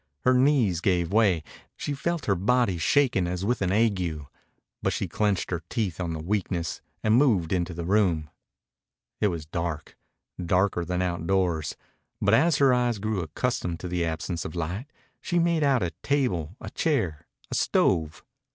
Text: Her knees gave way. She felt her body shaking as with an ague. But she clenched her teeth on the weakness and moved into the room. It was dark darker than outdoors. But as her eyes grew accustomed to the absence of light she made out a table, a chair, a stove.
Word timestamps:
Her 0.21 0.33
knees 0.33 0.81
gave 0.81 1.13
way. 1.13 1.43
She 1.77 1.93
felt 1.93 2.25
her 2.25 2.33
body 2.33 2.79
shaking 2.79 3.27
as 3.27 3.45
with 3.45 3.61
an 3.61 3.71
ague. 3.71 4.25
But 4.81 4.93
she 4.93 5.07
clenched 5.07 5.51
her 5.51 5.61
teeth 5.69 5.99
on 6.01 6.13
the 6.13 6.19
weakness 6.19 6.81
and 7.03 7.15
moved 7.17 7.53
into 7.53 7.75
the 7.75 7.85
room. 7.85 8.31
It 9.19 9.27
was 9.27 9.45
dark 9.45 9.95
darker 10.43 10.83
than 10.85 11.03
outdoors. 11.03 11.75
But 12.19 12.33
as 12.33 12.57
her 12.57 12.73
eyes 12.73 12.97
grew 12.97 13.21
accustomed 13.21 13.79
to 13.81 13.87
the 13.87 14.03
absence 14.03 14.43
of 14.43 14.55
light 14.55 14.87
she 15.21 15.37
made 15.37 15.61
out 15.61 15.83
a 15.83 15.91
table, 16.01 16.55
a 16.59 16.71
chair, 16.71 17.27
a 17.51 17.53
stove. 17.53 18.23